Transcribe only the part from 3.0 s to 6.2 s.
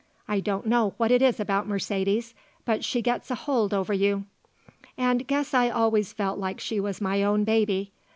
gets a hold over you. And guess I always